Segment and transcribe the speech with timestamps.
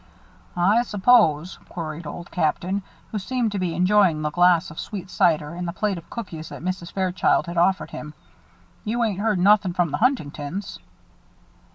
[0.57, 5.53] "I s'pose," queried Old Captain, who seemed to be enjoying the glass of sweet cider
[5.53, 6.91] and the plate of cookies that Mrs.
[6.91, 8.15] Fairchild had offered him,
[8.83, 10.79] "you ain't heard nothin' from the Huntingtons?"